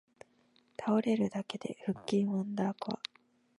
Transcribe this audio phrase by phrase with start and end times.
[0.79, 2.99] 倒れるだけで腹筋ワンダーコア